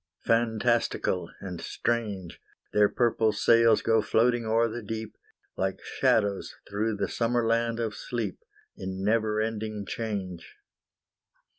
[0.25, 2.41] Fantastical and strange,
[2.73, 5.15] Their purple sails go floating o'er the deep,
[5.55, 8.39] Like shadows through the summer land of sleep,
[8.75, 10.55] In never ending change.